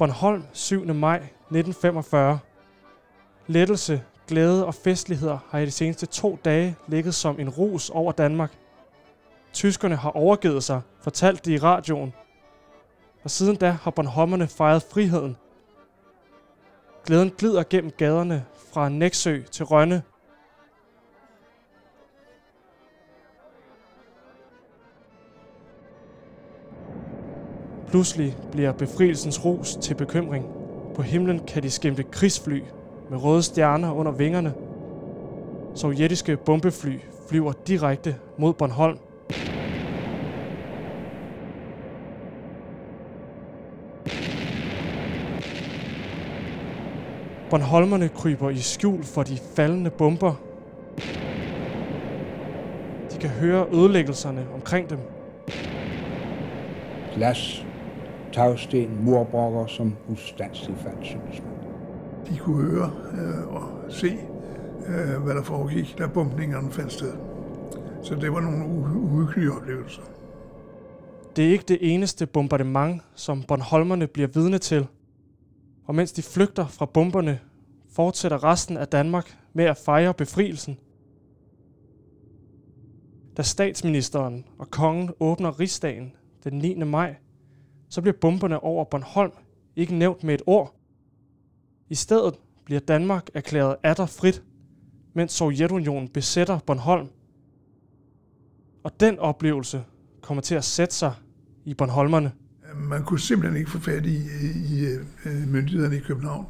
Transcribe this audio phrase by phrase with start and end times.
[0.00, 0.94] Bornholm 7.
[0.94, 2.38] maj 1945.
[3.46, 8.12] Lettelse, glæde og festligheder har i de seneste to dage ligget som en rus over
[8.12, 8.52] Danmark.
[9.52, 12.14] Tyskerne har overgivet sig, fortalt det i radioen.
[13.24, 15.36] Og siden da har Bornholmerne fejret friheden.
[17.06, 20.02] Glæden glider gennem gaderne fra Næksø til Rønne.
[27.90, 30.46] Pludselig bliver befrielsens ros til bekymring.
[30.94, 32.62] På himlen kan de skimte krigsfly
[33.10, 34.54] med røde stjerner under vingerne.
[35.74, 38.98] Sovjetiske bombefly flyver direkte mod Bornholm.
[47.50, 50.34] Bornholmerne kryber i skjul for de faldende bomber.
[53.12, 54.98] De kan høre ødelæggelserne omkring dem.
[57.14, 57.66] Glas,
[58.32, 61.52] tagsten, murbrokker, som ustandsligt faldt, synes man.
[62.28, 64.18] De kunne høre øh, og se,
[64.86, 67.12] øh, hvad der foregik, da bumpningerne fandt sted.
[68.02, 70.02] Så det var nogle uhyggelige oplevelser.
[71.36, 74.86] Det er ikke det eneste bombardement, som Bornholmerne bliver vidne til.
[75.84, 77.40] Og mens de flygter fra bomberne,
[77.92, 80.78] fortsætter resten af Danmark med at fejre befrielsen.
[83.36, 86.12] Da statsministeren og kongen åbner rigsdagen
[86.44, 86.74] den 9.
[86.74, 87.14] maj,
[87.90, 89.32] så bliver bomberne over Bornholm
[89.76, 90.74] ikke nævnt med et ord.
[91.88, 94.42] I stedet bliver Danmark erklæret atter frit,
[95.14, 97.08] mens Sovjetunionen besætter Bornholm.
[98.84, 99.84] Og den oplevelse
[100.20, 101.14] kommer til at sætte sig
[101.64, 102.32] i Bornholmerne.
[102.74, 104.84] Man kunne simpelthen ikke få fat i, i,
[105.24, 106.46] i myndighederne i København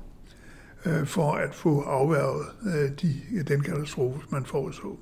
[0.86, 4.96] øh, for at få afværget øh, de, den katastrofe, man foreså.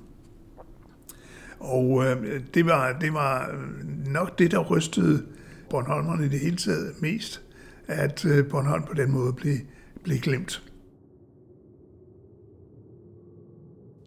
[1.59, 3.55] Og øh, det, var, det var
[4.05, 5.25] nok det, der rystede
[5.69, 7.41] Bornholmerne i det hele taget mest,
[7.87, 9.55] at øh, Bornholm på den måde blev,
[10.03, 10.63] blev glemt.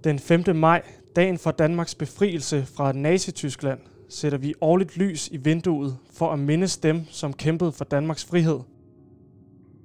[0.04, 0.56] Den 5.
[0.56, 0.82] maj,
[1.16, 3.78] dagen for Danmarks befrielse fra Nazi-Tyskland,
[4.08, 8.60] sætter vi årligt lys i vinduet for at mindes dem, som kæmpede for Danmarks frihed.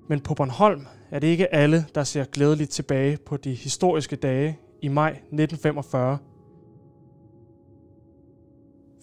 [0.09, 4.59] Men på Bornholm er det ikke alle, der ser glædeligt tilbage på de historiske dage
[4.81, 6.17] i maj 1945.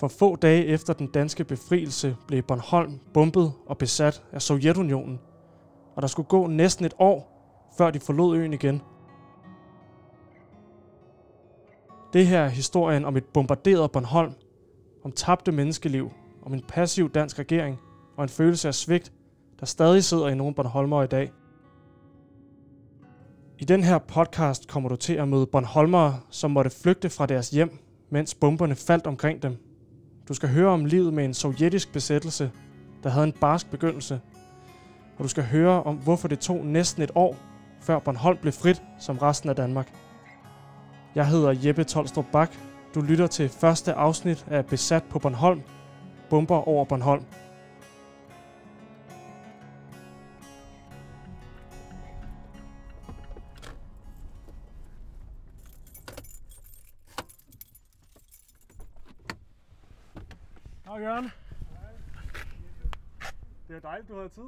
[0.00, 5.20] For få dage efter den danske befrielse blev Bornholm bombet og besat af Sovjetunionen,
[5.96, 7.30] og der skulle gå næsten et år,
[7.78, 8.82] før de forlod øen igen.
[12.12, 14.32] Det her er historien om et bombarderet Bornholm,
[15.04, 16.10] om tabte menneskeliv,
[16.42, 17.78] om en passiv dansk regering
[18.16, 19.12] og en følelse af svigt,
[19.60, 21.32] der stadig sidder i nogle Bornholmer i dag.
[23.58, 27.50] I den her podcast kommer du til at møde Bornholmere, som måtte flygte fra deres
[27.50, 27.78] hjem,
[28.10, 29.73] mens bomberne faldt omkring dem.
[30.28, 32.50] Du skal høre om livet med en sovjetisk besættelse,
[33.02, 34.20] der havde en barsk begyndelse.
[35.18, 37.36] Og du skal høre om, hvorfor det tog næsten et år,
[37.80, 39.94] før Bornholm blev frit som resten af Danmark.
[41.14, 42.52] Jeg hedder Jeppe Tolstrup Bak.
[42.94, 45.62] Du lytter til første afsnit af Besat på Bornholm.
[46.30, 47.22] Bomber over Bornholm.
[60.84, 61.30] Hej Jørgen.
[63.68, 64.42] Det er dejligt, du har tid.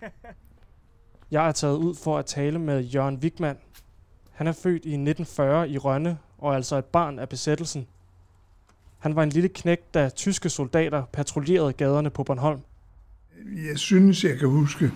[1.30, 3.56] Jeg er taget ud for at tale med Jørgen Wigman.
[4.32, 7.86] Han er født i 1940 i Rønne og er altså et barn af besættelsen.
[8.98, 12.60] Han var en lille knæk, da tyske soldater patruljerede gaderne på Bornholm.
[13.68, 14.92] Jeg synes, jeg kan huske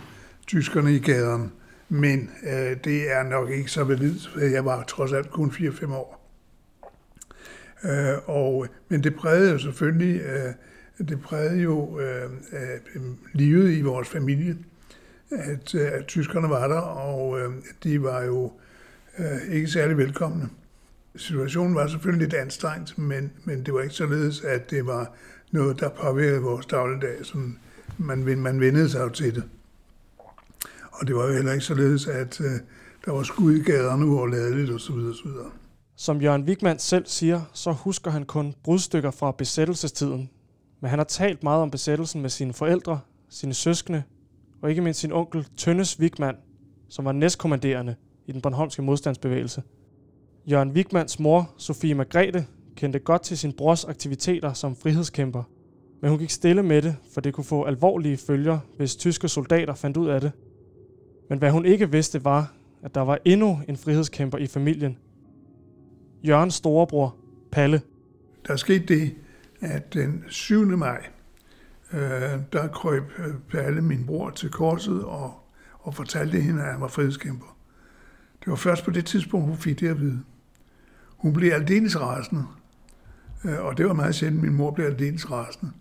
[0.46, 1.50] tyskerne i gaderne,
[1.88, 4.36] men øh, det er nok ikke så validt.
[4.52, 6.23] Jeg var trods alt kun 4-5 år.
[7.84, 10.52] Øh, og, men det prægede jo selvfølgelig øh,
[10.98, 13.02] det prægede jo øh, øh,
[13.32, 14.56] livet i vores familie,
[15.30, 17.52] at, øh, at tyskerne var der, og øh,
[17.82, 18.52] de var jo
[19.18, 20.48] øh, ikke særlig velkomne.
[21.16, 25.12] Situationen var selvfølgelig lidt anstrengt, men, men det var ikke således, at det var
[25.50, 27.16] noget, der påvirkede vores dagligdag.
[27.22, 27.58] Sådan,
[27.98, 29.44] man, man vendede sig jo til det.
[30.92, 32.60] Og det var jo heller ikke således, at øh,
[33.04, 34.92] der var skud i gaderne uoverladeligt osv.
[34.92, 35.30] osv.
[35.96, 40.30] Som Jørgen Wigman selv siger, så husker han kun brudstykker fra besættelsestiden.
[40.80, 44.02] Men han har talt meget om besættelsen med sine forældre, sine søskende
[44.62, 46.36] og ikke mindst sin onkel Tønnes Wigman,
[46.88, 47.94] som var næstkommanderende
[48.26, 49.62] i den Bornholmske modstandsbevægelse.
[50.46, 52.46] Jørgen Wigmans mor, Sofie Margrethe,
[52.76, 55.42] kendte godt til sin brors aktiviteter som frihedskæmper.
[56.00, 59.74] Men hun gik stille med det, for det kunne få alvorlige følger, hvis tyske soldater
[59.74, 60.32] fandt ud af det.
[61.28, 64.98] Men hvad hun ikke vidste var, at der var endnu en frihedskæmper i familien.
[66.26, 67.16] Jørgens storebror,
[67.52, 67.82] Palle.
[68.46, 69.14] Der skete det,
[69.60, 70.66] at den 7.
[70.78, 71.06] maj
[71.92, 72.00] øh,
[72.52, 75.34] der krøb øh, Palle, min bror, til korset og,
[75.78, 77.56] og fortalte hende, at han var frihedskæmper.
[78.40, 80.20] Det var først på det tidspunkt, hun fik det at vide.
[81.16, 82.44] Hun blev aldeles rasende,
[83.44, 85.72] øh, og det var meget sjældent, min mor blev aldeles rasende.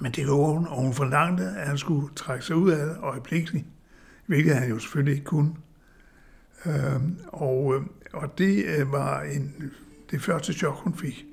[0.00, 2.96] Men det gjorde hun, og hun forlangte, at han skulle trække sig ud af det
[3.02, 3.66] øjeblikkeligt,
[4.26, 5.54] hvilket han jo selvfølgelig ikke kunne.
[6.66, 9.72] Øh, og, øh, og det øh, var en,
[10.10, 11.26] det første chok, hun fik.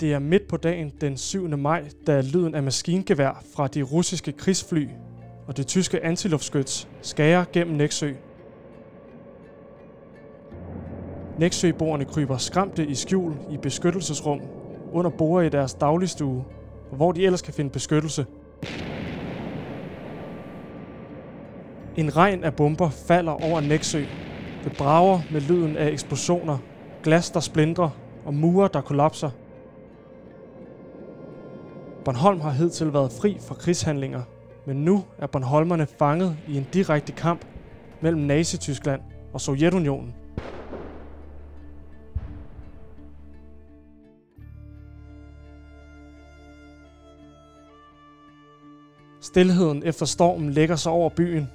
[0.00, 1.48] Det er midt på dagen den 7.
[1.58, 4.88] maj, da lyden af maskingevær fra de russiske krigsfly
[5.46, 8.12] og det tyske antiluftskyts skærer gennem Næksø.
[11.38, 14.40] Næksøboerne kryber skræmte i skjul i beskyttelsesrum
[14.92, 16.44] under borer i deres dagligstue,
[16.92, 18.26] hvor de ellers kan finde beskyttelse.
[21.96, 24.04] En regn af bomber falder over Næksø.
[24.64, 26.58] Det brager med lyden af eksplosioner,
[27.02, 27.90] glas der splindrer
[28.24, 29.30] og mure der kollapser–
[32.06, 34.22] Bornholm har hidtil været fri for krigshandlinger,
[34.66, 37.44] men nu er Bornholmerne fanget i en direkte kamp
[38.00, 39.00] mellem Nazi-Tyskland
[39.32, 40.14] og Sovjetunionen.
[49.36, 51.48] Stilheden efter stormen lægger sig over byen,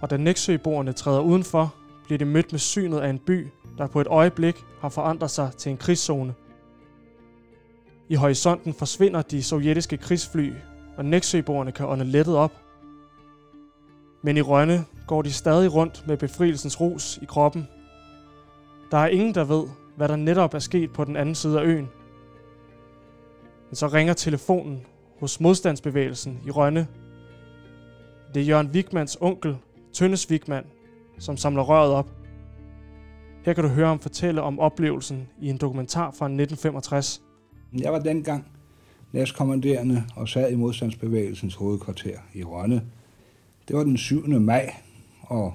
[0.00, 1.74] og da Næksøboerne træder udenfor,
[2.04, 3.46] bliver de mødt med synet af en by,
[3.78, 6.34] der på et øjeblik har forandret sig til en krigszone.
[8.08, 10.52] I horisonten forsvinder de sovjetiske krigsfly,
[10.96, 12.52] og Næksøboerne kan ånde lettet op.
[14.22, 17.68] Men i Rønne går de stadig rundt med befrielsens rus i kroppen.
[18.90, 19.64] Der er ingen, der ved,
[19.96, 21.88] hvad der netop er sket på den anden side af øen.
[23.68, 24.80] Men så ringer telefonen
[25.20, 26.88] hos modstandsbevægelsen i Rønne.
[28.34, 29.56] Det er Jørgen Wigmans onkel,
[29.92, 30.64] Tønnes Wigman,
[31.18, 32.10] som samler røret op.
[33.44, 37.22] Her kan du høre ham fortælle om oplevelsen i en dokumentar fra 1965.
[37.78, 38.46] Jeg var dengang
[39.12, 42.82] næstkommanderende og sad i modstandsbevægelsens hovedkvarter i Rønne.
[43.68, 44.28] Det var den 7.
[44.28, 44.74] maj,
[45.22, 45.54] og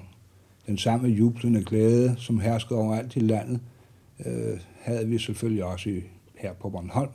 [0.66, 3.60] den samme jublende glæde, som herskede overalt i landet,
[4.26, 6.02] øh, havde vi selvfølgelig også i,
[6.38, 7.10] her på Bornholm.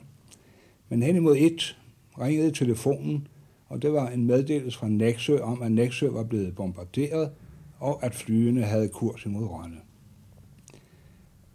[0.89, 1.77] Men hen imod et
[2.19, 3.27] ringede telefonen,
[3.73, 7.31] og det var en meddelelse fra Næksø om, at Næksø var blevet bombarderet,
[7.79, 9.77] og at flyene havde kurs imod Rønne.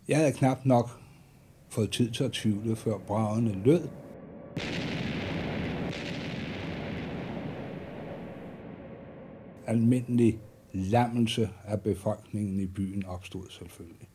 [0.08, 1.00] Jeg havde knap nok
[1.68, 3.88] fået tid til at tvivle, før bragene lød.
[9.66, 10.38] Almindelig
[10.72, 14.08] lammelse af befolkningen i byen opstod selvfølgelig.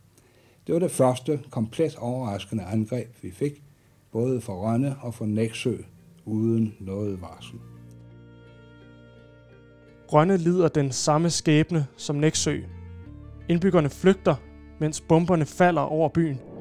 [0.68, 3.64] Det var det første komplet overraskende angreb, vi fik,
[4.12, 5.78] både for Rønne og for Næksø,
[6.26, 7.60] uden noget varsel.
[10.14, 12.58] Rønne lider den samme skæbne som Næksø.
[13.50, 14.36] Indbyggerne flygter,
[14.80, 16.40] mens bomberne falder over byen–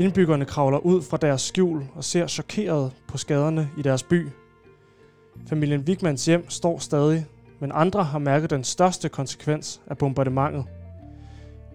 [0.00, 4.28] Indbyggerne kravler ud fra deres skjul og ser chokeret på skaderne i deres by.
[5.46, 7.26] Familien Wigmans hjem står stadig,
[7.60, 10.64] men andre har mærket den største konsekvens af bombardementet.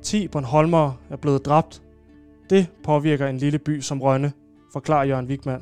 [0.01, 1.81] 10 Bornholmere er blevet dræbt.
[2.49, 4.33] Det påvirker en lille by som Rønne,
[4.73, 5.61] forklarer Jørgen Wigman.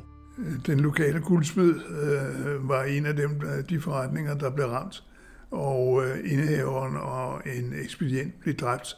[0.66, 5.04] Den lokale guldsmed øh, var en af dem, de forretninger, der blev ramt,
[5.50, 8.96] og øh, indehaveren og en ekspedient blev dræbt.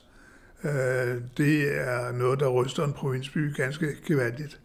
[0.64, 4.60] Øh, det er noget, der ryster en provinsby ganske gevaldigt.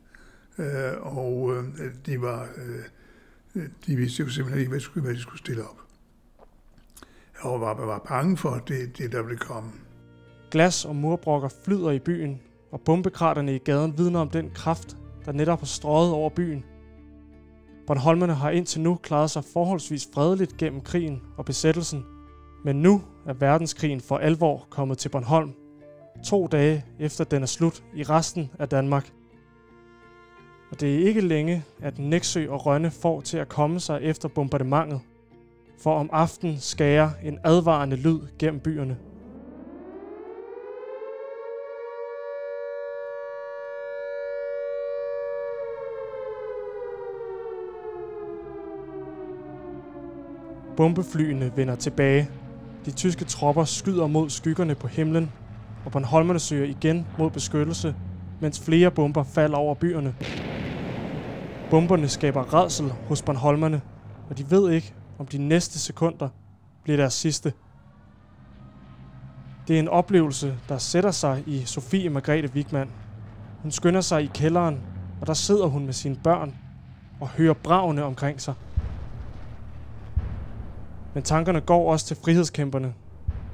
[0.57, 1.63] Øh, og øh,
[2.05, 2.47] de, var,
[3.55, 5.77] de vidste jo simpelthen ikke, hvad de skulle stille op.
[7.39, 9.71] Og var, var bange for det, det, der ville komme.
[10.51, 15.31] Glas og murbrokker flyder i byen, og bombekraterne i gaden vidner om den kraft, der
[15.31, 16.63] netop har strøget over byen.
[17.87, 22.05] Bornholmerne har indtil nu klaret sig forholdsvis fredeligt gennem krigen og besættelsen,
[22.65, 25.53] men nu er verdenskrigen for alvor kommet til Bornholm,
[26.25, 29.11] to dage efter den er slut i resten af Danmark.
[30.71, 34.29] Og det er ikke længe, at Næksø og Rønne får til at komme sig efter
[34.29, 34.99] bombardementet,
[35.79, 38.97] for om aftenen skærer en advarende lyd gennem byerne.
[50.77, 52.29] Bombeflyene vender tilbage.
[52.85, 55.31] De tyske tropper skyder mod skyggerne på himlen
[55.85, 57.95] og Bornholmerne søger igen mod beskyttelse,
[58.39, 60.15] mens flere bomber falder over byerne.
[61.69, 63.81] Bomberne skaber redsel hos Bornholmerne,
[64.29, 66.29] og de ved ikke, om de næste sekunder
[66.83, 67.53] bliver deres sidste.
[69.67, 72.89] Det er en oplevelse, der sætter sig i Sofie Margrethe Wigman.
[73.61, 74.79] Hun skynder sig i kælderen
[75.21, 76.55] og der sidder hun med sine børn
[77.19, 78.53] og hører bravene omkring sig.
[81.13, 82.93] Men tankerne går også til frihedskæmperne.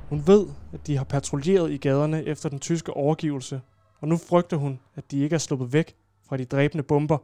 [0.10, 3.62] Hun ved, at de har patruljeret i gaderne efter den tyske overgivelse,
[4.00, 5.96] og nu frygter hun, at de ikke er sluppet væk
[6.28, 7.18] fra de dræbende bomber.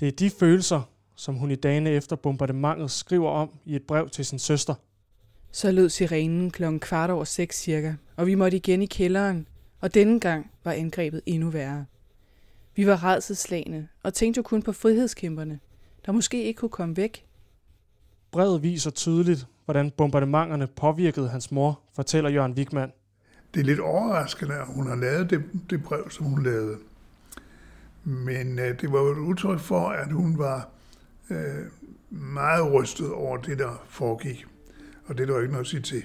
[0.00, 0.82] Det er de følelser,
[1.14, 4.74] som hun i dagene efter bombardementet skriver om i et brev til sin søster.
[5.52, 9.48] Så lød sirenen klokken kvart over seks cirka, og vi måtte igen i kælderen,
[9.80, 11.84] og denne gang var angrebet endnu værre.
[12.76, 15.60] Vi var redselslagende og tænkte jo kun på frihedskæmperne,
[16.06, 17.26] der måske ikke kunne komme væk.
[18.30, 22.92] Brevet viser tydeligt, hvordan bombardementerne påvirkede hans mor, fortæller Jørgen Wigman.
[23.54, 26.78] Det er lidt overraskende, at hun har lavet det, det brev, som hun lavede.
[28.04, 30.68] Men øh, det var jo et udtryk for, at hun var
[31.30, 31.66] øh,
[32.10, 34.46] meget rystet over det, der foregik.
[35.06, 36.02] Og det er der ikke noget at sige til.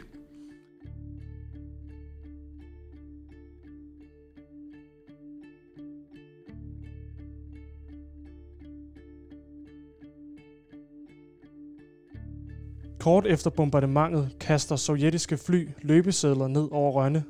[13.06, 17.24] Kort efter bombardementet kaster sovjetiske fly løbesedler ned over Rønne.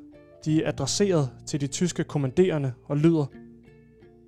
[0.44, 3.26] De er adresseret til de tyske kommanderende og lyder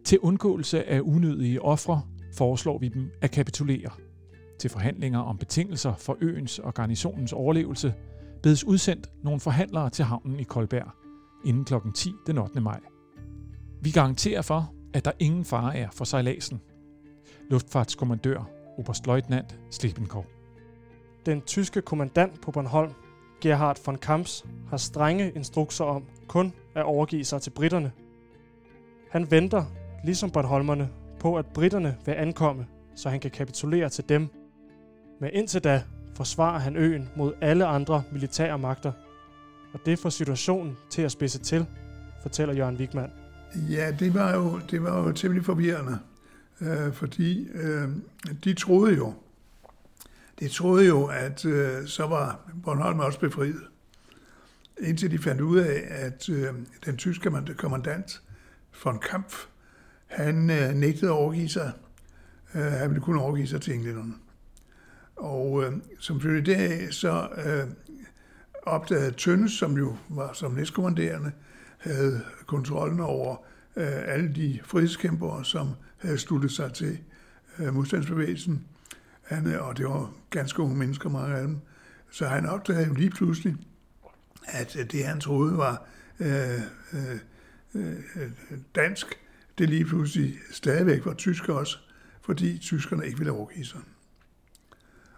[0.04, 2.02] Til undgåelse af unødige ofre
[2.36, 3.90] foreslår vi dem at kapitulere.
[4.58, 7.94] Til forhandlinger om betingelser for øens og garnisonens overlevelse
[8.42, 10.90] bedes udsendt nogle forhandlere til havnen i Koldberg
[11.44, 11.74] inden kl.
[11.94, 12.60] 10 den 8.
[12.60, 12.80] maj.
[13.82, 16.60] Vi garanterer for, at der ingen fare er for sejladsen.
[17.50, 20.37] Luftfartskommandør, Oberstløjtnant Slepenkov.
[21.28, 22.92] Den tyske kommandant på Bornholm,
[23.40, 27.92] Gerhard von Kamps, har strenge instrukser om kun at overgive sig til britterne.
[29.10, 29.64] Han venter,
[30.04, 30.88] ligesom Bornholmerne,
[31.20, 32.66] på at britterne vil ankomme,
[32.96, 34.28] så han kan kapitulere til dem.
[35.20, 35.82] Men indtil da
[36.14, 38.92] forsvarer han øen mod alle andre militære magter.
[39.72, 41.66] Og det får situationen til at spidse til,
[42.22, 43.10] fortæller Jørgen Wigman.
[43.70, 45.98] Ja, det var jo, det var jo temmelig forvirrende,
[46.60, 47.88] øh, fordi øh,
[48.44, 49.12] de troede jo,
[50.40, 53.62] de troede jo, at øh, så var Bornholm også befriet.
[54.80, 56.54] Indtil de fandt ud af, at øh,
[56.86, 58.22] den tyske kommandant
[58.84, 59.46] von Kampf,
[60.06, 61.72] han øh, nægtede at overgive sig.
[62.54, 64.14] Øh, han ville kun overgive sig til englænderne.
[65.16, 67.70] Og øh, som følge deraf, så øh,
[68.62, 71.32] opdagede Tønnes, som jo var som næstkommanderende,
[71.78, 73.36] havde kontrollen over
[73.76, 75.68] øh, alle de frihedskæmpere, som
[75.98, 76.98] havde sluttet sig til
[77.58, 78.66] øh, modstandsbevægelsen.
[79.28, 81.58] Han, og det var ganske unge mennesker, mange af dem.
[82.10, 83.56] Så han opdagede jo lige pludselig,
[84.46, 85.86] at øh, det han troede var
[86.20, 86.60] øh,
[86.92, 87.16] øh,
[87.74, 88.30] øh,
[88.74, 89.06] dansk,
[89.58, 91.78] det lige pludselig stadigvæk var tysk også,
[92.22, 93.80] fordi tyskerne ikke ville overgive sig.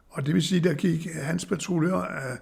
[0.08, 2.38] Og det vil sige, der gik hans patruljer af,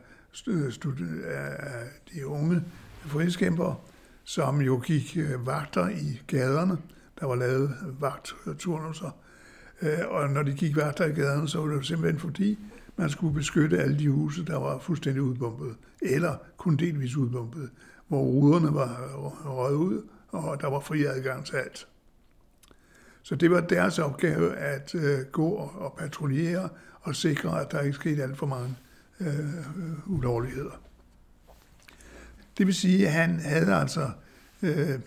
[1.26, 2.64] af de unge
[3.06, 3.76] frihedskæmpere,
[4.24, 6.78] som jo gik øh, vagter i gaderne.
[7.20, 9.10] Der var lavet vagtturnuser.
[9.82, 12.58] Øh, og når de gik vagter i gaderne, så var det jo simpelthen fordi,
[12.96, 17.70] man skulle beskytte alle de huse, der var fuldstændig udbumpet, eller kun delvis udbumpet,
[18.08, 19.10] hvor ruderne var
[19.44, 21.88] røget ud, og der var fri adgang til alt.
[23.22, 26.68] Så det var deres opgave at øh, gå og patruljere
[27.00, 28.76] og sikre, at der ikke skete alt for mange
[29.20, 30.80] øh, ulovligheder.
[32.58, 34.10] Det vil sige, at han havde altså
[34.62, 35.00] øh,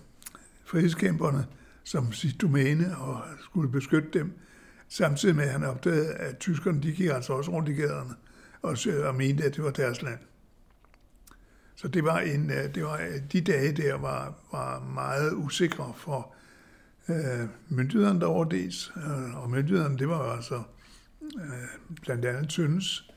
[0.66, 1.46] frihedskæmperne
[1.84, 4.34] som sit domæne og skulle beskytte dem,
[4.92, 8.16] samtidig med at han opdagede, at tyskerne de gik altså også rundt i gaderne
[8.62, 10.20] og, og mente, at det var deres land.
[11.76, 15.94] Så det var en, øh, det var, øh, de dage der var, var meget usikre
[15.98, 16.34] for
[17.10, 20.64] øh, myndighederne derovre dels, øh, og myndighederne, det var altså
[21.22, 23.12] øh, blandt andet Tøndes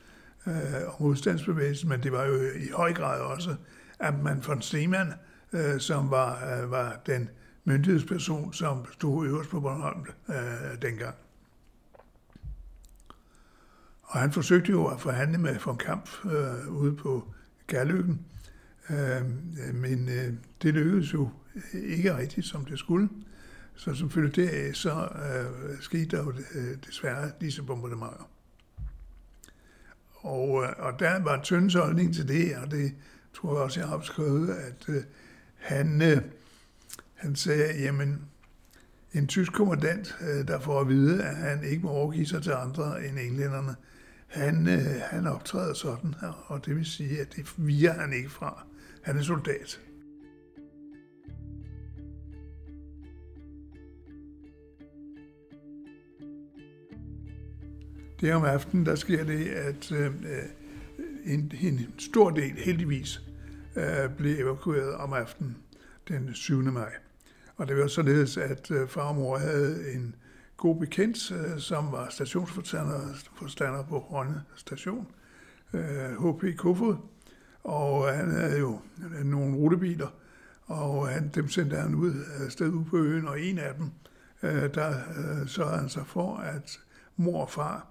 [0.47, 0.53] øh,
[0.87, 3.55] og modstandsbevægelsen, men det var jo i høj grad også
[3.99, 5.13] at man von Stemann,
[5.53, 7.29] øh, som var, øh, var den
[7.63, 11.15] myndighedsperson, som stod øverst på Bornholm øh, dengang.
[14.05, 17.27] Og han forsøgte jo at forhandle med von Kampf øh, ude på
[17.67, 18.21] Gærlykken,
[18.89, 19.21] øh,
[19.73, 21.29] men øh, det lykkedes jo
[21.73, 23.09] ikke rigtigt, som det skulle.
[23.75, 28.29] Så som følge deraf, så øh, skete der jo øh, desværre disse bombardementer.
[30.15, 32.93] Og, øh, og der var Tøndes holdning til det, og det
[33.33, 35.03] tror jeg også, jeg har beskrevet, at øh,
[35.55, 36.21] han, øh,
[37.13, 38.21] han sagde, jamen,
[39.13, 42.51] en tysk kommandant, øh, der får at vide, at han ikke må overgive sig til
[42.51, 43.75] andre end englænderne,
[44.27, 48.29] han, øh, han optræder sådan her, og det vil sige, at det virer han ikke
[48.29, 48.65] fra.
[49.01, 49.81] Han er soldat.
[58.21, 60.11] Det om aftenen, der sker det, at øh,
[61.25, 63.21] en, en stor del, heldigvis,
[63.75, 65.57] øh, blev evakueret om aftenen
[66.07, 66.61] den 7.
[66.61, 66.91] maj.
[67.55, 70.15] Og det var således, at øh, far og mor havde en
[70.57, 75.07] god bekendt, øh, som var stationsforstander på Rønne station,
[75.73, 76.95] øh, HP Kofod.
[77.63, 78.79] Og han havde jo
[79.23, 80.07] nogle rutebiler,
[80.65, 83.89] og han, dem sendte han ud øh, sted ud på øen, og en af dem,
[84.73, 84.93] der
[85.47, 86.79] sørgede han sig for, at
[87.15, 87.87] mor og far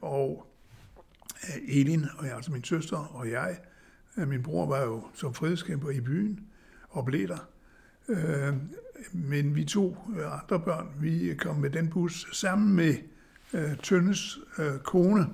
[0.00, 0.46] og
[1.68, 3.58] Elin, og jeg, altså min søster og jeg,
[4.16, 6.40] min bror var jo som frihedskæmper i byen
[6.88, 7.48] og blev der.
[9.12, 12.94] Men vi to øh, andre børn, vi øh, kom med den bus sammen med
[13.52, 15.26] øh, Tønnes øh, kone,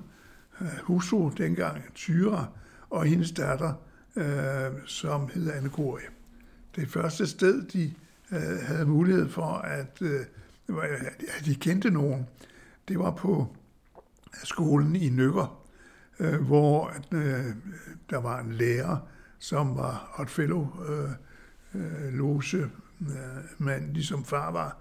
[0.61, 2.47] øh, hustru dengang, Tyra,
[2.89, 3.73] og hendes datter,
[4.15, 6.05] øh, som hed Anne Gorie.
[6.75, 7.93] Det første sted, de
[8.31, 10.19] øh, havde mulighed for, at, øh,
[11.37, 12.27] at de kendte nogen,
[12.87, 13.55] det var på
[14.33, 15.65] øh, skolen i Nykker,
[16.19, 17.45] øh, hvor øh,
[18.09, 18.97] der var en lærer,
[19.39, 21.09] som var Hot Fellow øh,
[21.75, 22.69] øh, Lose
[23.57, 24.77] mand, ligesom far var,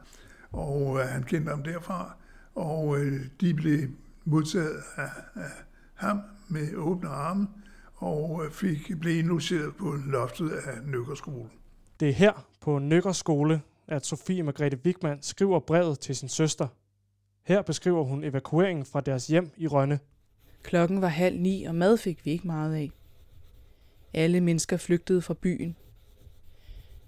[0.53, 2.17] og øh, han kendte ham derfra,
[2.55, 3.89] og øh, de blev
[4.25, 5.51] modtaget af, af
[5.95, 7.49] ham med åbne arme,
[7.95, 11.49] og øh, fik, blev indlogeret på loftet af Nøkkerskole.
[12.01, 16.69] Det er her på Nøkkerskole, at Sofie Margrethe Wigman skriver brevet til sin søster.
[17.43, 19.99] Her beskriver hun evakueringen fra deres hjem i Rønne.
[20.63, 22.91] Klokken var halv ni, og mad fik vi ikke meget af.
[24.15, 25.77] Alle mennesker flygtede fra byen,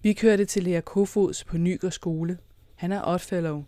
[0.02, 2.38] vi kørte til Lea Kofods på Nyger skole.
[2.74, 3.64] Han er Oddfellow,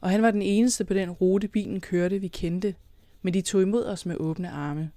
[0.00, 2.74] og han var den eneste på den rute, bilen kørte, vi kendte,
[3.22, 4.90] men de tog imod os med åbne arme.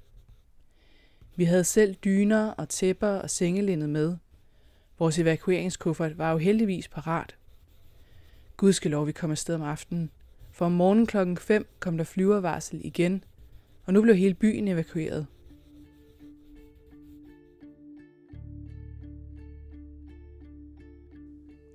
[1.36, 4.18] Vi havde selv dyner og tæpper og sengelindet med.
[5.00, 7.36] Vores evakueringskuffert var jo heldigvis parat.
[8.58, 10.10] Gudskelov, vi kom afsted om aftenen,
[10.52, 13.24] for om morgenen klokken 5 kom der flyvervarsel igen,
[13.86, 15.28] og nu blev hele byen evakueret.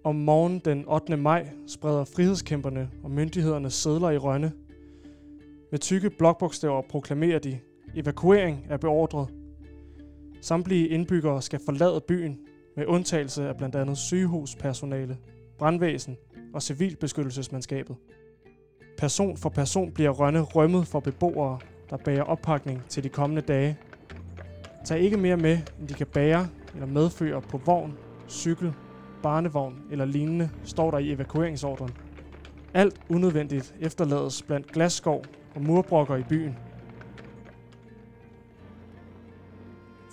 [0.09, 1.17] Om morgenen den 8.
[1.17, 4.53] maj spreder frihedskæmperne og myndighederne sædler i Rønne.
[5.71, 7.59] Med tykke blokbogstaver proklamerer de,
[7.95, 9.29] evakuering er beordret.
[10.41, 12.39] Samtlige indbyggere skal forlade byen,
[12.77, 15.17] med undtagelse af blandt andet sygehuspersonale,
[15.59, 16.17] brandvæsen
[16.55, 17.97] og civilbeskyttelsesmandskabet.
[18.99, 21.59] Person for person bliver Rønne rømmet for beboere,
[21.91, 23.77] der bærer oppakning til de kommende dage.
[24.85, 27.93] Tag ikke mere med, end de kan bære eller medføre på vogn,
[28.29, 28.73] cykel
[29.23, 31.91] barnevogn eller lignende, står der i evakueringsordren.
[32.75, 36.57] Alt unødvendigt efterlades blandt glasskov og murbrokker i byen.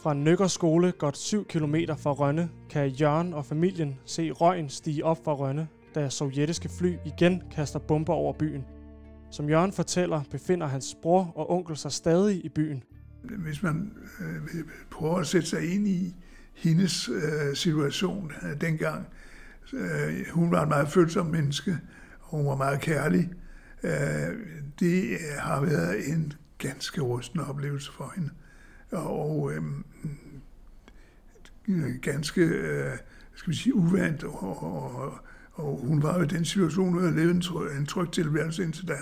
[0.03, 5.05] Fra Nøkker skole godt 7 km fra Rønne kan Jørgen og familien se røgen stige
[5.05, 8.65] op fra Rønne, da sovjetiske fly igen kaster bomber over byen.
[9.31, 12.83] Som Jørgen fortæller, befinder hans bror og onkel sig stadig i byen.
[13.23, 16.15] Hvis man øh, prøver at sætte sig ind i,
[16.55, 19.07] hendes øh, situation øh, dengang.
[19.73, 21.77] Øh, hun var en meget følsom menneske,
[22.21, 23.29] og hun var meget kærlig.
[23.83, 23.91] Øh,
[24.79, 28.29] det øh, har været en ganske rusten oplevelse for hende.
[28.91, 29.85] Og øhm,
[31.67, 32.97] øh, ganske, øh,
[33.35, 35.13] skal vi sige, uvandt, og, og,
[35.53, 38.63] og hun var jo i den situation, hun havde levet en, tryg, en tryg tilværelse
[38.63, 38.97] indtil da.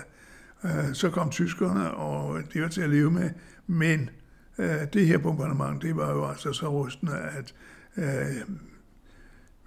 [0.64, 3.30] Øh, så kom tyskerne, og det var til at leve med,
[3.66, 4.10] men
[4.58, 7.54] Øh, det her bombardement, det var jo altså så rustende, at
[7.96, 8.36] øh,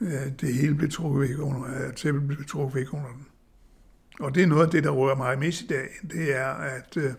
[0.02, 3.28] øh, det hele blev trukket væk under, at tæppet blev trukket væk under den.
[4.20, 6.98] Og det er noget af det, der rører mig mest i dag, det er, at
[6.98, 7.12] øh,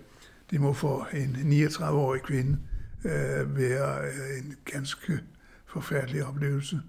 [0.50, 2.59] det må for en 39-årig kvinde
[3.04, 5.20] øh, være øh, en ganske
[5.66, 6.81] forfærdelig oplevelse,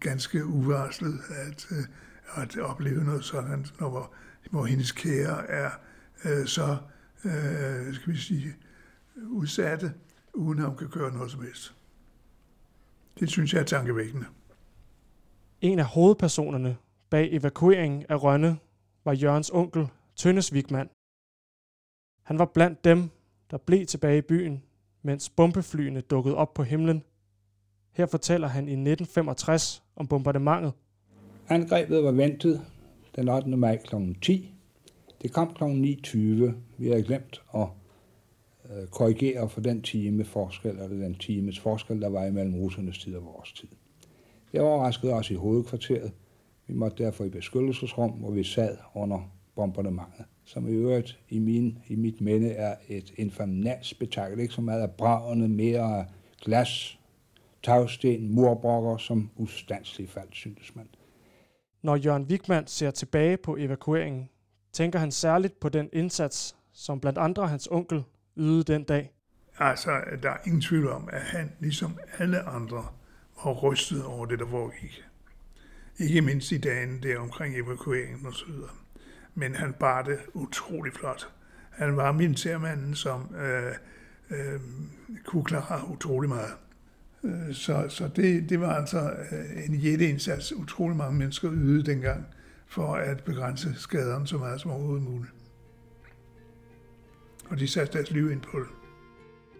[0.00, 1.84] ganske uvarslet at, øh,
[2.42, 4.14] at opleve noget sådan, når,
[4.50, 5.70] hvor hendes kære er
[6.24, 6.76] øh, så,
[7.24, 8.56] øh, skal vi sige,
[9.26, 9.92] udsatte,
[10.34, 11.74] uden at hun kan gøre noget som helst.
[13.20, 14.26] Det synes jeg er tankevækkende.
[15.60, 16.76] En af hovedpersonerne
[17.10, 18.58] bag evakueringen af Rønne
[19.04, 20.88] var Jørgens onkel, Tønnes Vigman.
[22.22, 23.10] Han var blandt dem,
[23.50, 24.62] der blev tilbage i byen,
[25.02, 27.02] mens bombeflyene dukkede op på himlen.
[27.92, 30.72] Her fortæller han i 1965 om bombardementet.
[31.48, 32.66] Angrebet var ventet
[33.16, 33.56] den 8.
[33.56, 33.96] maj kl.
[34.22, 34.54] 10.
[35.22, 35.64] Det kom kl.
[35.64, 36.18] 9.20.
[36.78, 37.68] Vi havde glemt at
[38.72, 43.16] øh, korrigere for den time forskel, eller den times forskel, der var imellem russernes tid
[43.16, 43.68] og vores tid.
[44.52, 46.12] Det overraskede os i hovedkvarteret.
[46.66, 51.78] Vi måtte derfor i beskyttelsesrum, hvor vi sad under bombardementet, som i øvrigt i, min,
[51.88, 56.06] i mit minde er et infernalt spektakel, ikke så meget af bravende, mere af
[56.44, 56.98] glas,
[57.62, 60.88] tagsten, murbrokker, som ustandsligt faldt, synes man.
[61.82, 64.28] Når Jørgen Wigman ser tilbage på evakueringen,
[64.72, 68.02] tænker han særligt på den indsats, som blandt andre hans onkel
[68.38, 69.12] yde den dag?
[69.58, 69.90] Altså,
[70.22, 72.86] der er ingen tvivl om, at han, ligesom alle andre,
[73.44, 75.04] var rystet over det, der foregik.
[75.98, 78.70] Ikke mindst i dagen der omkring evakueringen og så videre.
[79.34, 81.28] Men han bar det utrolig flot.
[81.70, 83.74] Han var militærmanden, som øh,
[84.30, 84.60] øh,
[85.24, 86.52] kunne klare utrolig meget.
[87.24, 92.26] Øh, så, så det, det var altså øh, en jætteindsats, utrolig mange mennesker ydede dengang,
[92.66, 95.32] for at begrænse skaderne så meget som overhovedet muligt.
[97.50, 98.66] Og de satte deres liv ind på det.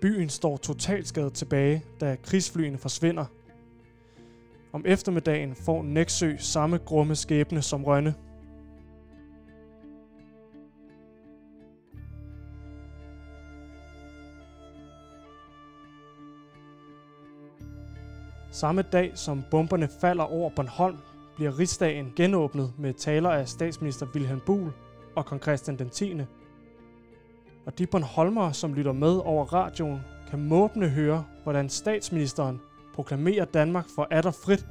[0.01, 3.25] Byen står totalt skadet tilbage, da krigsflyene forsvinder.
[4.73, 8.15] Om eftermiddagen får Næksø samme grumme skæbne som Rønne.
[18.53, 20.97] Samme dag som bomberne falder over Bornholm,
[21.37, 24.73] bliver rigsdagen genåbnet med taler af statsminister Wilhelm Buhl
[25.17, 26.15] og kong Christian den 10.
[27.69, 30.01] Og de Bornholmere, som lytter med over radioen,
[30.31, 32.61] kan måbne høre, hvordan statsministeren
[32.95, 34.67] proklamerer Danmark for atter frit.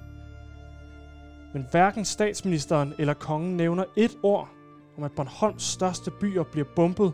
[1.54, 4.50] Men hverken statsministeren eller kongen nævner et ord
[4.98, 7.14] om, at Bornholms største byer bliver bombet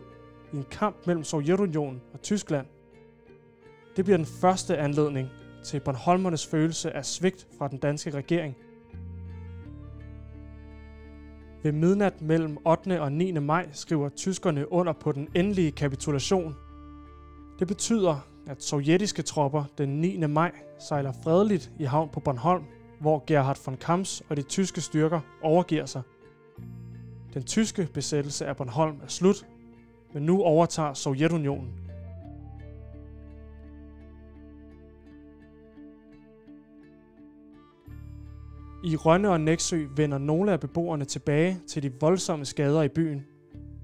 [0.52, 2.66] i en kamp mellem Sovjetunionen og Tyskland.
[3.96, 5.28] Det bliver den første anledning
[5.64, 8.56] til Bornholmernes følelse af svigt fra den danske regering.
[11.64, 13.00] Ved midnat mellem 8.
[13.00, 13.32] og 9.
[13.32, 16.54] maj skriver tyskerne under på den endelige kapitulation.
[17.58, 20.26] Det betyder, at sovjetiske tropper den 9.
[20.26, 22.64] maj sejler fredeligt i havn på Bornholm,
[23.00, 26.02] hvor Gerhard von Kamps og de tyske styrker overgiver sig.
[27.34, 29.46] Den tyske besættelse af Bornholm er slut,
[30.12, 31.83] men nu overtager Sovjetunionen
[38.84, 43.24] I Rønne og Næksø vender nogle af beboerne tilbage til de voldsomme skader i byen.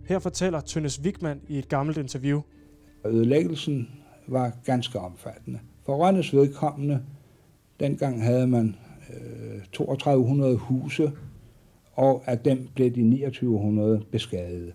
[0.05, 2.41] Her fortæller Tønnes Wigman i et gammelt interview.
[3.07, 3.89] Ødelæggelsen
[4.27, 5.59] var ganske omfattende.
[5.87, 7.03] For Rønnes vedkommende,
[7.81, 8.77] dengang havde man
[9.11, 11.13] øh, 3200 huse,
[11.93, 14.75] og af dem blev de 2900 beskadiget.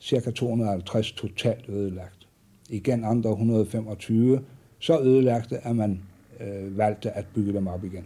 [0.00, 2.28] Cirka 250 totalt ødelagt.
[2.70, 4.40] Igen andre 125
[4.78, 6.00] så ødelagte, at man
[6.40, 8.04] øh, valgte at bygge dem op igen.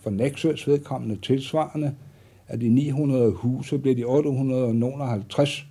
[0.00, 1.94] For Nexøs vedkommende tilsvarende,
[2.48, 5.66] at de 900 huse blev de 850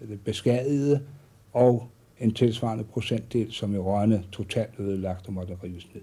[0.00, 1.00] øh, beskadigede,
[1.52, 6.02] og en tilsvarende procentdel, som i Rønne totalt ødelagt og måtte rives ned.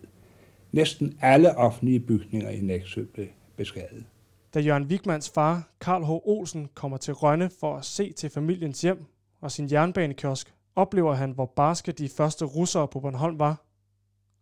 [0.71, 4.05] Næsten alle offentlige bygninger i Nexø blev beskadiget.
[4.53, 6.09] Da Jørgen Wigmans far, Karl H.
[6.09, 9.05] Olsen, kommer til Rønne for at se til familiens hjem
[9.41, 13.63] og sin jernbanekiosk, oplever han, hvor barske de første russere på Bornholm var.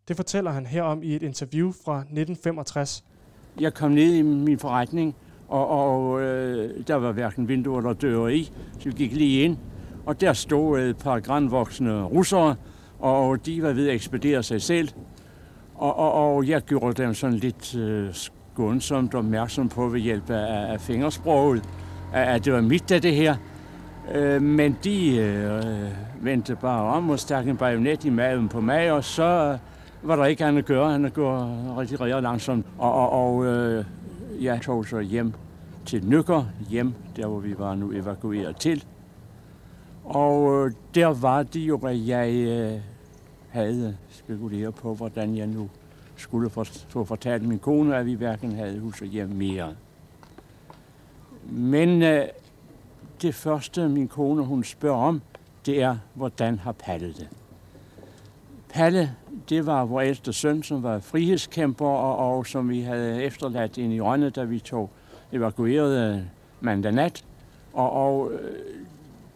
[0.08, 3.06] Det fortæller han herom i et interview fra 1965.
[3.60, 5.16] Jeg kom ned i min forretning,
[5.48, 9.58] og, og øh, der var hverken vinduer eller døre i, så vi gik lige ind.
[10.06, 12.56] Og der stod et par grænvoksne russere,
[13.00, 14.90] og de var ved at ekspedere sig selv.
[15.76, 20.74] Og, og, og jeg gjorde dem sådan lidt øh, skånsomt opmærksom på ved hjælp af,
[20.74, 21.64] af fingersproget,
[22.14, 23.36] at det var mit af det her.
[24.16, 25.64] Øh, men de øh,
[26.26, 29.58] vendte bare om og stak en bajonet i maven på mig, og så
[30.08, 30.92] var der ikke andet at gøre.
[30.92, 32.66] Han går rigtig, rigtig langsomt.
[32.78, 33.86] Og, og, og øh,
[34.42, 35.34] jeg tog så hjem
[35.86, 38.86] til Nykker, hjem, der hvor vi var nu evakueret til.
[40.04, 42.80] Og øh, der var det jo, at jeg øh,
[43.50, 45.70] havde spekuleret på, hvordan jeg nu
[46.16, 46.50] skulle
[46.90, 49.74] få fortalt min kone, at vi hverken havde hus og hjem mere.
[51.44, 52.26] Men øh,
[53.22, 55.22] det første, min kone hun spørger om,
[55.66, 57.30] det er, hvordan har Palle det?
[58.76, 59.16] Palle,
[59.50, 63.94] det var vores ældste søn, som var frihedskæmper, og, og som vi havde efterladt ind
[63.94, 64.90] i Rønne, da vi tog
[65.32, 66.22] evakuerede øh,
[66.62, 67.26] mandag nat.
[67.74, 68.64] Og, og øh,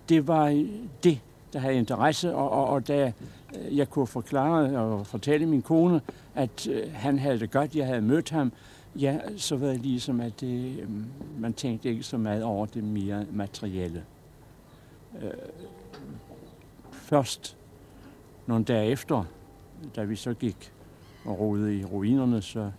[0.09, 0.65] det var
[1.03, 1.19] det,
[1.53, 3.11] der havde interesse, og, og, og da
[3.55, 6.01] øh, jeg kunne forklare og fortælle min kone,
[6.35, 8.51] at han havde det godt, jeg havde mødt ham,
[8.95, 10.87] ja, så var det ligesom, at det,
[11.39, 14.03] man tænkte ikke så meget over det mere materielle.
[16.91, 17.58] Først
[18.49, 19.23] nogle dage efter,
[19.95, 20.73] da vi så gik
[21.25, 22.71] og rodede i ruinerne, så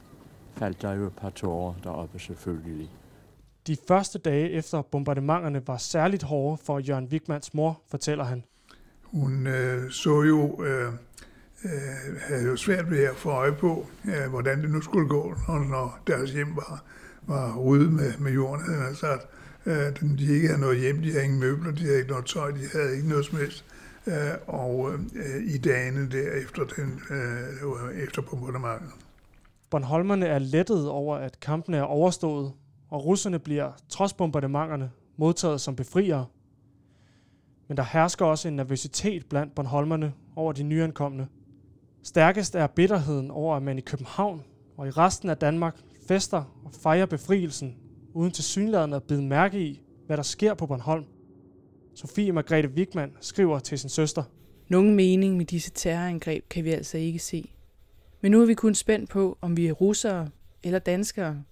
[0.57, 2.91] faldt der jo et par tårer deroppe selvfølgelig.
[3.67, 8.45] De første dage efter bombardementerne var særligt hårde for Jørgen Wigmans mor, fortæller han.
[9.03, 10.93] Hun øh, så jo, øh,
[11.65, 11.71] øh,
[12.21, 15.99] havde jo svært ved at få øje på, øh, hvordan det nu skulle gå, når
[16.07, 16.85] deres hjem var,
[17.23, 18.65] var ryddet med, med jorden.
[18.89, 22.11] Altså, at, øh, de ikke havde noget hjem, de havde ingen møbler, de havde ikke
[22.11, 23.65] noget tøj, de havde ikke noget som helst.
[23.71, 24.15] Øh, Øh,
[24.47, 28.91] og øh, i dagene derefter, den, øh, efter bombardementet.
[29.71, 32.53] Bornholmerne er lettet over, at kampene er overstået,
[32.89, 36.27] og russerne bliver, trods bombardementerne, modtaget som befriere.
[37.69, 41.29] Men der hersker også en nervøsitet blandt Bornholmerne over de nyankomne.
[42.03, 44.43] Stærkest er bitterheden over, at man i København
[44.77, 45.77] og i resten af Danmark
[46.09, 47.77] fester og fejrer befrielsen,
[48.15, 51.05] uden til synligheden at bide mærke i, hvad der sker på Bornholm.
[51.95, 54.23] Sofie Margrethe Wigman skriver til sin søster.
[54.69, 57.55] Nogen mening med disse terrorangreb kan vi altså ikke se.
[58.21, 60.29] Men nu er vi kun spændt på, om vi er russere
[60.63, 61.45] eller danskere.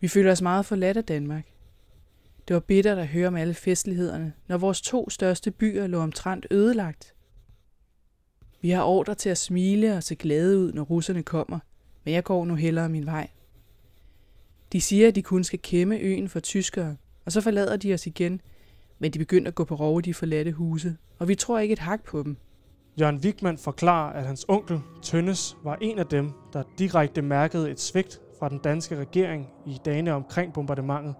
[0.00, 1.46] Vi føler os meget forladt af Danmark.
[2.48, 6.46] Det var bittert at høre om alle festlighederne, når vores to største byer lå omtrent
[6.50, 7.14] ødelagt.
[8.60, 11.58] Vi har ordre til at smile og se glade ud, når russerne kommer,
[12.04, 13.30] men jeg går nu hellere min vej.
[14.72, 18.06] De siger, at de kun skal kæmme øen for tyskere, og så forlader de os
[18.06, 18.40] igen,
[18.98, 21.72] men de begynder at gå på rov i de forladte huse, og vi tror ikke
[21.72, 22.36] et hak på dem.
[23.00, 27.80] Jørgen Wigman forklarer, at hans onkel, Tønnes, var en af dem, der direkte mærkede et
[27.80, 31.14] svigt fra den danske regering i dagene omkring bombardementet.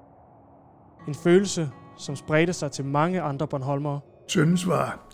[1.08, 4.00] En følelse, som spredte sig til mange andre Bornholmere.
[4.28, 5.08] Tønnes var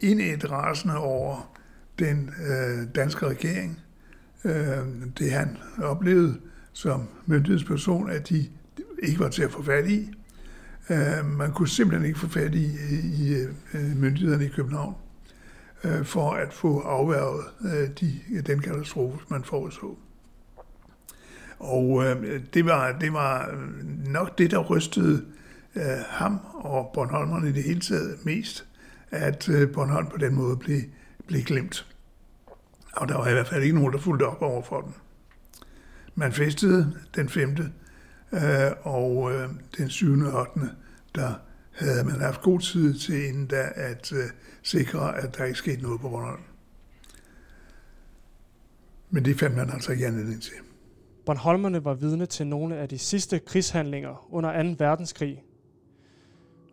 [0.00, 1.52] indædt rasende over
[1.98, 3.80] den øh, danske regering.
[4.44, 4.78] Øh,
[5.18, 6.40] det han oplevede
[6.72, 8.46] som myndighedsperson, at de
[9.02, 10.10] ikke var til at få fat i.
[10.90, 12.66] Øh, man kunne simpelthen ikke få fat i,
[13.02, 13.34] i
[13.74, 14.94] øh, myndighederne i København
[15.84, 19.96] øh, for at få afværget øh, de, den katastrofe, man foreså.
[21.58, 23.58] Og øh, det, var, det var
[24.06, 25.24] nok det, der rystede
[25.74, 28.66] øh, ham og Bornholmerne i det hele taget mest,
[29.10, 30.80] at øh, Bornholm på den måde blev,
[31.26, 31.86] blev glemt.
[32.92, 34.94] Og der var i hvert fald ikke nogen, der fulgte op over for den.
[36.14, 37.56] Man festede den 5.
[38.32, 40.06] Øh, og øh, den 7.
[40.12, 40.60] og 8.
[41.14, 41.34] der
[41.70, 44.24] havde man haft god tid til inden da at øh,
[44.62, 46.40] sikre, at der ikke skete noget på Bornholm.
[49.10, 50.52] Men det fandt man altså ikke anledning til.
[51.26, 54.74] Bornholmerne var vidne til nogle af de sidste krigshandlinger under 2.
[54.78, 55.42] verdenskrig.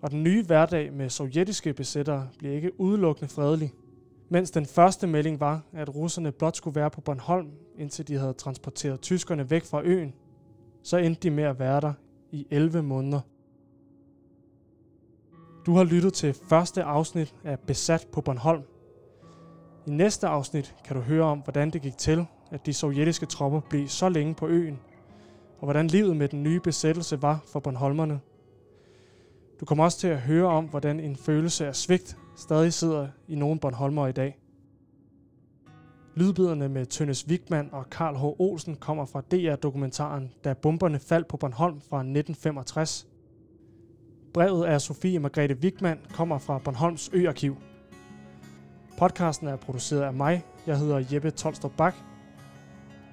[0.02, 3.74] Og den nye hverdag med sovjetiske besættere blev ikke udelukkende fredelig.
[4.30, 8.34] Mens den første melding var, at russerne blot skulle være på Bornholm, indtil de havde
[8.34, 10.13] transporteret tyskerne væk fra øen,
[10.88, 11.93] så endte de med at være der
[12.32, 13.19] i 11 måneder.
[15.65, 18.63] Du har lyttet til første afsnit af Besat på Bornholm.
[19.88, 23.60] I næste afsnit kan du høre om, hvordan det gik til, at de sovjetiske tropper
[23.69, 24.80] blev så længe på øen,
[25.60, 28.19] og hvordan livet med den nye besættelse var for Bornholmerne.
[29.60, 33.36] Du kommer også til at høre om, hvordan en følelse af svigt stadig sidder i
[33.36, 34.39] nogle Bornholmer i dag.
[36.17, 38.23] Lydbiderne med Tønnes Wigman og Karl H.
[38.23, 43.08] Olsen kommer fra DR-dokumentaren Da bomberne faldt på Bornholm fra 1965.
[44.34, 47.58] Brevet af Sofie Margrethe Wigman kommer fra Bornholms Øarkiv.
[48.97, 50.45] Podcasten er produceret af mig.
[50.67, 51.95] Jeg hedder Jeppe Tolstrup Bak.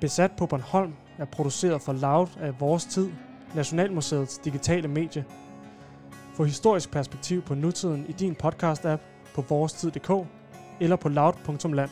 [0.00, 3.10] Besat på Bornholm er produceret for Loud af Vores Tid,
[3.54, 5.24] Nationalmuseets digitale medie.
[6.34, 9.00] Få historisk perspektiv på nutiden i din podcast-app
[9.34, 10.10] på vorestid.dk
[10.80, 11.90] eller på loud.land.